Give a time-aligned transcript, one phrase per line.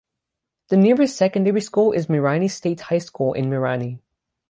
[0.69, 3.99] The nearest secondary school is Mirani State High School in Mirani.